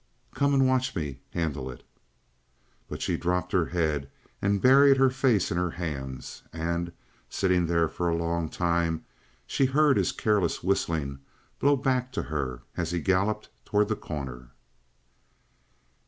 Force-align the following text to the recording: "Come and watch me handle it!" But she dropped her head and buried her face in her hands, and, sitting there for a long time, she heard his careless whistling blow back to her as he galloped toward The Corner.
"Come 0.33 0.55
and 0.55 0.67
watch 0.67 0.95
me 0.95 1.19
handle 1.29 1.69
it!" 1.69 1.83
But 2.89 3.03
she 3.03 3.17
dropped 3.17 3.51
her 3.51 3.67
head 3.67 4.09
and 4.41 4.59
buried 4.59 4.97
her 4.97 5.11
face 5.11 5.51
in 5.51 5.57
her 5.57 5.69
hands, 5.69 6.41
and, 6.51 6.91
sitting 7.29 7.67
there 7.67 7.87
for 7.87 8.09
a 8.09 8.17
long 8.17 8.49
time, 8.49 9.05
she 9.45 9.65
heard 9.67 9.97
his 9.97 10.11
careless 10.11 10.63
whistling 10.63 11.19
blow 11.59 11.75
back 11.75 12.11
to 12.13 12.23
her 12.23 12.63
as 12.75 12.89
he 12.89 12.99
galloped 12.99 13.49
toward 13.63 13.89
The 13.89 13.95
Corner. 13.95 14.49